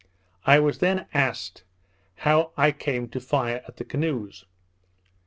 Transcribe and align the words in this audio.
I 0.47 0.57
was 0.59 0.79
then 0.79 1.05
asked, 1.13 1.63
how 2.15 2.53
I 2.57 2.71
came 2.71 3.07
to 3.09 3.19
fire 3.19 3.61
at 3.67 3.77
the 3.77 3.85
canoes? 3.85 4.45